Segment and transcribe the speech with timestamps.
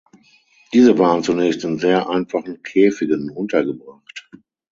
[0.73, 4.31] Diese waren zunächst in sehr einfachen Käfigen untergebracht.